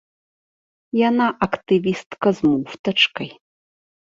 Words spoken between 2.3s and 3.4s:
з муфтачкай.